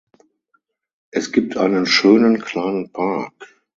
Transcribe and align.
Es 1.11 1.31
gibt 1.31 1.57
einen 1.57 1.85
schönen 1.85 2.39
kleinen 2.41 2.91
Park. 2.91 3.47